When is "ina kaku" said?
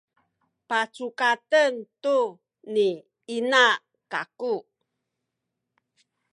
3.35-4.55